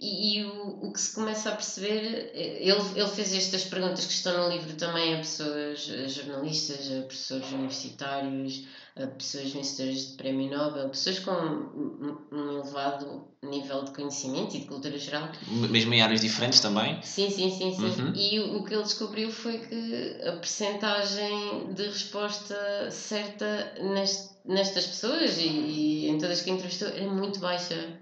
E, 0.00 0.38
e 0.38 0.44
o, 0.44 0.86
o 0.86 0.92
que 0.92 1.00
se 1.00 1.14
começa 1.14 1.50
a 1.50 1.52
perceber, 1.52 2.30
ele, 2.34 2.80
ele 2.96 3.08
fez 3.08 3.34
estas 3.34 3.64
perguntas 3.64 4.06
que 4.06 4.12
estão 4.12 4.44
no 4.44 4.52
livro 4.52 4.74
também 4.74 5.14
a 5.14 5.18
pessoas, 5.18 5.90
a 5.90 6.08
jornalistas, 6.08 6.90
a 6.90 7.02
professores 7.02 7.52
universitários, 7.52 8.64
a 8.96 9.06
pessoas 9.08 9.50
vencedoras 9.50 10.10
de 10.10 10.16
prémio 10.16 10.50
Nobel, 10.50 10.88
pessoas 10.88 11.18
com 11.18 11.30
um, 11.30 12.16
um 12.32 12.52
elevado 12.60 13.28
nível 13.42 13.84
de 13.84 13.90
conhecimento 13.92 14.56
e 14.56 14.60
de 14.60 14.66
cultura 14.66 14.98
geral. 14.98 15.30
Mesmo 15.46 15.92
em 15.92 16.00
áreas 16.00 16.20
diferentes 16.20 16.60
também. 16.60 17.00
Sim, 17.02 17.30
sim, 17.30 17.50
sim, 17.50 17.72
sim. 17.74 18.02
Uhum. 18.02 18.12
E 18.14 18.40
o, 18.40 18.58
o 18.58 18.64
que 18.64 18.74
ele 18.74 18.82
descobriu 18.82 19.30
foi 19.30 19.58
que 19.58 20.18
a 20.26 20.32
percentagem 20.32 21.74
de 21.74 21.84
resposta 21.84 22.90
certa 22.90 23.74
nest, 23.80 24.30
nestas 24.44 24.86
pessoas 24.86 25.38
e, 25.38 25.46
e 25.46 26.08
em 26.08 26.18
todas 26.18 26.40
que 26.40 26.50
entrevistou 26.50 26.88
era 26.88 27.06
muito 27.06 27.38
baixa. 27.38 27.99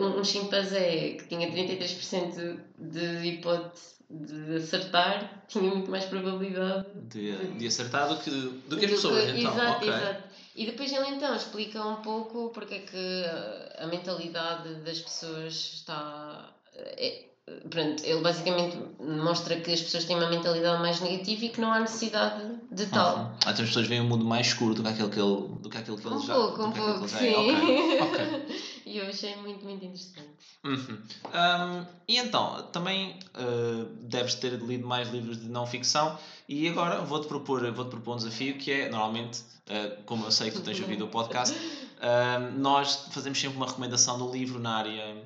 Um, 0.00 0.18
um 0.20 0.24
chimpanzé 0.24 1.16
que 1.18 1.24
tinha 1.28 1.50
33% 1.52 2.58
de 2.78 3.26
hipótese 3.28 3.96
de 4.10 4.56
acertar 4.56 5.44
tinha 5.48 5.62
muito 5.70 5.90
mais 5.90 6.04
probabilidade 6.06 6.86
De, 7.08 7.36
de 7.58 7.66
acertar 7.66 8.08
do 8.08 8.16
que, 8.16 8.30
do 8.30 8.76
que 8.76 8.86
as 8.86 8.90
pessoas, 8.92 9.30
que- 9.30 9.40
então. 9.40 9.52
exato, 9.52 9.76
ok. 9.76 9.88
exato. 9.88 10.22
E 10.56 10.66
depois 10.66 10.92
ele 10.92 11.06
então 11.10 11.36
explica 11.36 11.84
um 11.86 11.96
pouco 11.96 12.50
porque 12.52 12.74
é 12.74 12.78
que 12.80 13.24
a 13.78 13.86
mentalidade 13.86 14.74
das 14.76 14.98
pessoas 15.00 15.52
está. 15.76 16.50
É, 16.76 17.26
pronto, 17.70 18.02
ele 18.04 18.20
basicamente 18.20 18.76
mostra 18.98 19.54
que 19.60 19.70
as 19.72 19.80
pessoas 19.80 20.04
têm 20.04 20.16
uma 20.16 20.28
mentalidade 20.28 20.82
mais 20.82 21.00
negativa 21.00 21.44
e 21.44 21.48
que 21.50 21.60
não 21.60 21.72
há 21.72 21.78
necessidade 21.80 22.42
de 22.72 22.86
tal. 22.86 23.16
Uhum. 23.18 23.30
Então 23.40 23.52
as 23.52 23.60
pessoas 23.60 23.86
veem 23.86 24.00
um 24.00 24.08
mundo 24.08 24.24
mais 24.24 24.48
escuro 24.48 24.74
do 24.74 24.82
que 24.82 24.88
aquele 24.88 25.10
que, 25.10 25.20
ele, 25.20 25.48
do 25.60 25.70
que, 25.70 25.78
aquele 25.78 25.96
que 25.96 26.08
Um 26.08 26.12
eles 26.14 26.24
já 26.24 26.34
pouco, 26.34 26.56
do 26.58 26.64
um 26.66 26.72
que 26.72 26.78
pouco, 26.80 27.08
sim. 27.08 27.26
é. 27.28 27.36
Ok, 27.38 28.00
ok. 28.00 28.58
E 28.88 28.96
eu 28.96 29.06
achei 29.06 29.36
muito, 29.36 29.64
muito 29.66 29.84
interessante. 29.84 30.30
Uhum. 30.64 30.98
Um, 31.26 31.86
e 32.08 32.16
então, 32.16 32.62
também 32.72 33.18
uh, 33.34 33.84
deves 34.00 34.34
ter 34.34 34.54
lido 34.54 34.86
mais 34.86 35.10
livros 35.10 35.38
de 35.38 35.46
não 35.46 35.66
ficção 35.66 36.18
e 36.48 36.66
agora 36.66 37.02
vou-te 37.02 37.28
propor, 37.28 37.70
vou 37.70 37.84
propor 37.84 38.14
um 38.14 38.16
desafio 38.16 38.56
que 38.56 38.72
é, 38.72 38.88
normalmente, 38.88 39.40
uh, 39.40 40.02
como 40.04 40.24
eu 40.24 40.30
sei 40.30 40.50
que 40.50 40.56
tu 40.56 40.62
tens 40.62 40.80
ouvido 40.80 41.04
o 41.04 41.08
podcast, 41.08 41.54
um, 41.54 42.58
nós 42.58 43.08
fazemos 43.10 43.38
sempre 43.38 43.58
uma 43.58 43.66
recomendação 43.66 44.18
do 44.18 44.32
livro 44.32 44.58
na 44.58 44.76
área, 44.76 45.22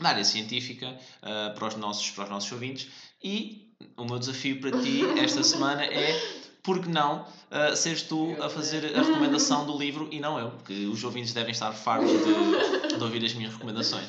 na 0.00 0.08
área 0.08 0.24
científica 0.24 0.98
uh, 1.18 1.54
para, 1.54 1.68
os 1.68 1.76
nossos, 1.76 2.10
para 2.10 2.24
os 2.24 2.30
nossos 2.30 2.50
ouvintes 2.50 2.88
e 3.22 3.70
o 3.98 4.04
meu 4.06 4.18
desafio 4.18 4.60
para 4.62 4.70
ti 4.80 5.02
esta 5.18 5.42
semana 5.42 5.84
é 5.84 6.43
por 6.64 6.80
que 6.80 6.88
não 6.88 7.26
uh, 7.50 7.76
seres 7.76 8.02
tu 8.02 8.34
a 8.42 8.48
fazer 8.48 8.96
a 8.96 9.02
recomendação 9.02 9.66
do 9.66 9.78
livro 9.78 10.08
e 10.10 10.18
não 10.18 10.38
eu, 10.38 10.50
porque 10.50 10.86
os 10.86 11.04
ouvintes 11.04 11.32
devem 11.34 11.52
estar 11.52 11.70
fartos 11.72 12.10
de, 12.10 12.96
de 12.96 13.04
ouvir 13.04 13.24
as 13.24 13.34
minhas 13.34 13.52
recomendações. 13.52 14.08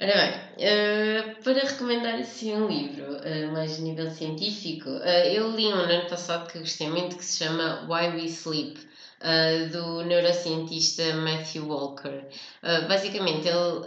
Ora 0.00 0.14
bem, 0.14 0.64
eh, 0.64 1.34
para 1.42 1.64
recomendar 1.64 2.14
assim 2.20 2.54
um 2.54 2.68
livro 2.68 3.16
eh, 3.24 3.46
mais 3.50 3.80
a 3.80 3.82
nível 3.82 4.08
científico, 4.12 4.88
eh, 5.02 5.34
eu 5.34 5.50
li 5.56 5.66
um 5.66 5.74
no 5.74 5.82
ano 5.82 6.08
passado 6.08 6.48
que 6.48 6.60
gostei 6.60 6.88
muito 6.88 7.16
que 7.16 7.24
se 7.24 7.44
chama 7.44 7.84
Why 7.88 8.14
We 8.14 8.26
Sleep, 8.26 8.78
eh, 9.20 9.66
do 9.66 10.02
neurocientista 10.02 11.02
Matthew 11.14 11.66
Walker. 11.66 12.28
Eh, 12.62 12.80
basicamente, 12.86 13.48
ele 13.48 13.80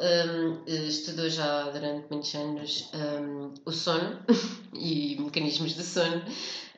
eh, 0.68 0.88
estudou 0.88 1.30
já 1.30 1.70
durante 1.70 2.10
muitos 2.10 2.34
anos 2.36 2.90
eh, 2.94 3.52
o 3.66 3.72
sono 3.72 4.18
e 4.74 5.16
mecanismos 5.20 5.74
de 5.76 5.84
sono, 5.84 6.24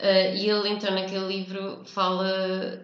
e 0.01 0.49
ele 0.49 0.69
então 0.69 0.91
naquele 0.93 1.27
livro 1.27 1.81
fala 1.85 2.79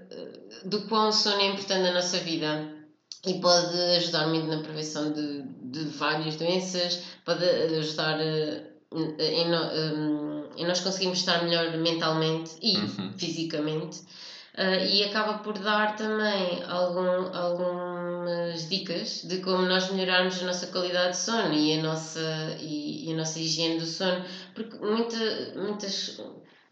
do 0.65 0.88
quão 0.88 1.09
o 1.09 1.11
sono 1.11 1.41
é 1.41 1.47
importante 1.47 1.81
na 1.83 1.91
nossa 1.91 2.19
vida 2.19 2.75
e 3.25 3.33
pode 3.35 3.75
ajudar 3.97 4.27
muito 4.27 4.47
na 4.47 4.61
prevenção 4.61 5.11
de, 5.11 5.43
de 5.71 5.85
várias 5.85 6.35
doenças, 6.38 7.01
pode 7.25 7.43
ajudar 7.43 8.17
em, 8.19 9.15
em- 9.19 10.61
em 10.61 10.65
nós 10.65 10.79
conseguirmos 10.79 11.19
estar 11.19 11.43
melhor 11.43 11.75
mentalmente 11.77 12.51
e 12.61 12.77
Uhum. 12.77 13.11
fisicamente. 13.17 14.01
Eh, 14.62 14.86
e 14.88 15.04
acaba 15.06 15.36
por 15.39 15.58
dar 15.58 15.96
também 15.96 16.62
algum, 16.68 17.34
algumas 17.34 18.68
dicas 18.68 19.22
de 19.24 19.38
como 19.38 19.62
nós 19.63 19.89
melhorarmos 19.89 20.42
a 20.42 20.46
nossa 20.46 20.68
qualidade 20.68 21.12
de 21.12 21.18
sono 21.18 21.54
e 21.54 21.78
a 21.78 21.82
nossa, 21.82 22.20
e, 22.60 23.08
e 23.08 23.13
a 23.13 23.16
nossa 23.16 23.39
higiene 23.39 23.78
do 23.80 23.86
sono, 23.86 24.22
porque 24.54 24.75
muita, 24.78 25.18
muitas 25.56 26.18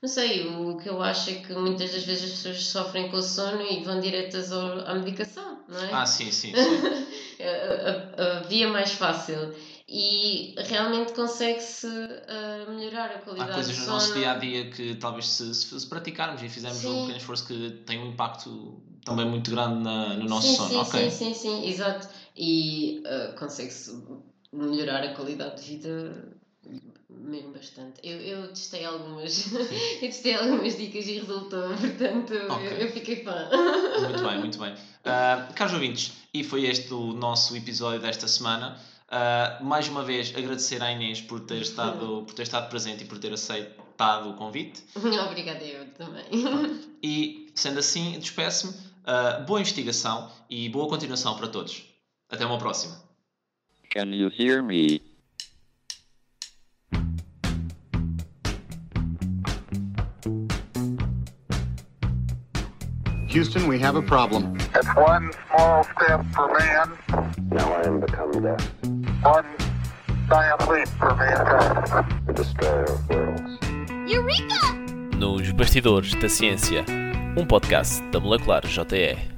não 0.02 0.10
sei, 0.10 0.46
o 0.48 0.76
que 0.78 0.90
eu 0.90 1.02
acho 1.02 1.30
é 1.30 1.34
que 1.36 1.54
muitas 1.54 1.92
das 1.92 2.04
vezes 2.04 2.26
as 2.26 2.32
pessoas 2.32 2.64
sofrem 2.66 3.10
com 3.10 3.18
o 3.18 3.24
sono 3.24 3.62
e 3.62 3.82
vão 3.84 4.00
diretas 4.02 4.52
ao- 4.52 4.86
à 4.86 4.94
medicação, 4.94 5.60
não 5.70 5.80
é? 5.82 5.94
Ah, 5.94 6.06
sim, 6.06 6.30
sim, 6.30 6.52
sim. 6.54 7.44
a, 7.44 8.22
a- 8.22 8.38
a 8.38 8.40
via 8.42 8.68
mais 8.68 8.92
fácil. 8.92 9.54
E 9.90 10.54
realmente 10.58 11.14
consegue-se 11.14 11.88
ah, 11.88 12.70
melhorar 12.70 13.10
a 13.10 13.16
Há 13.16 13.20
qualidade 13.20 13.54
coisas 13.54 13.78
do 13.78 13.86
no 13.86 13.88
nosso 13.88 14.14
dia 14.14 14.32
a 14.32 14.38
dia 14.38 14.70
que 14.70 14.96
talvez 14.96 15.30
se, 15.30 15.54
se, 15.56 15.88
praticarmos 15.88 16.44
e 16.44 16.50
fizermos 16.50 16.80
Sim. 16.80 16.90
um 16.90 17.00
pequeno 17.02 17.18
esforço 17.18 17.48
que 17.48 17.70
tem 17.86 17.98
um 18.00 18.08
impacto 18.08 18.82
também 19.06 19.26
muito 19.26 19.50
grande 19.50 19.82
na, 19.82 20.16
no 20.16 20.26
nosso 20.26 20.48
sim, 20.48 20.56
sono. 20.56 20.70
sim, 20.70 20.78
ok. 20.78 21.10
sim, 21.10 21.10
sim, 21.10 21.34
sim, 21.34 21.70
exato. 21.70 22.10
E 22.36 23.02
ah, 23.06 23.34
consegue-se 23.40 24.04
melhorar 24.52 25.04
a 25.04 25.14
qualidade 25.14 25.62
de 25.62 25.70
vida 25.70 26.38
mesmo 27.10 27.54
bastante. 27.54 28.00
Eu, 28.04 28.20
eu 28.20 28.48
testei 28.50 28.86
algumas, 28.86 29.52
eu 29.54 30.00
testei 30.00 30.36
algumas 30.36 30.78
dicas 30.78 31.08
e 31.08 31.20
resultou, 31.20 31.70
portanto 31.80 32.34
Ok. 32.50 32.68
eu, 32.68 32.72
eu 32.72 32.92
fiquei 32.92 33.24
fã. 33.24 33.50
Muito 34.02 34.24
bem, 34.24 34.40
muito 34.40 34.60
bem. 34.60 34.74
Uh, 34.74 35.54
caros 35.54 35.74
ouvintes, 35.74 36.14
e 36.34 36.44
foi 36.44 36.66
este 36.66 36.94
o 36.94 37.14
nosso 37.14 37.56
episódio 37.56 38.02
desta 38.02 38.28
semana. 38.28 38.78
Uh, 39.10 39.64
mais 39.64 39.88
uma 39.88 40.04
vez 40.04 40.34
agradecer 40.36 40.84
à 40.84 40.92
Inês 40.92 41.22
por 41.22 41.40
ter, 41.40 41.62
estado, 41.62 42.24
por 42.26 42.34
ter 42.34 42.44
estado 42.44 42.70
presente 42.70 43.04
e 43.04 43.08
por 43.08 43.18
ter 43.18 43.32
aceitado 43.32 44.30
o 44.30 44.34
convite. 44.36 44.84
Obrigada 44.96 45.64
eu 45.64 45.88
também. 45.92 46.26
E 47.02 47.52
sendo 47.56 47.80
assim, 47.80 48.20
despeço-me. 48.20 48.74
Uh, 48.74 49.46
boa 49.46 49.62
investigação 49.62 50.30
e 50.50 50.68
boa 50.68 50.90
continuação 50.90 51.38
para 51.38 51.48
todos. 51.48 51.86
Até 52.30 52.46
uma 52.46 52.58
próxima. 52.58 53.02
Can 53.90 54.14
you 54.14 54.30
hear 54.30 54.62
me? 54.62 55.02
Houston, 63.30 63.68
we 63.68 63.80
have 63.80 63.96
a 63.96 64.02
problem. 64.02 64.58
It's 64.76 64.88
one 64.96 65.32
small 65.48 65.84
step 65.84 66.26
for 66.34 66.48
man, 66.58 66.98
Now 67.52 67.72
I 67.72 67.88
am 67.88 68.00
become 68.00 68.32
death, 68.42 68.68
one 69.24 69.46
giant 70.30 70.70
leap 70.70 70.88
for 71.00 71.16
mankind. 71.16 72.06
the 72.28 72.34
destroyer 72.34 72.84
of 72.84 73.10
worlds. 73.10 73.58
Nos 75.18 75.52
Bastidores 75.52 76.14
da 76.16 76.30
Ciência, 76.30 76.86
um 77.38 77.46
podcast 77.46 78.02
da 78.12 78.20
Molecular 78.20 78.62
JE. 78.66 79.37